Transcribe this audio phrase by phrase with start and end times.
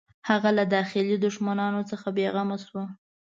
[0.29, 2.81] هغه له داخلي دښمنانو څخه بېغمه شو.